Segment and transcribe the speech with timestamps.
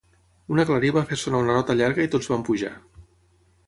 [0.55, 2.77] Una clarí va fer sonar una nota llarga i tots van pujar.